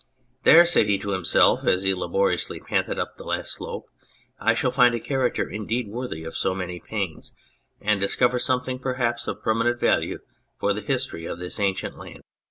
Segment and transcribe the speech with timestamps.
[0.41, 3.85] "There," said he to himself, as he laboriously panted up the last slope,"
[4.39, 7.33] I shall find a character indeed worthy of so many pains,
[7.79, 10.17] and discover something perhaps of permanent value
[10.59, 12.23] for the history of this ancient land."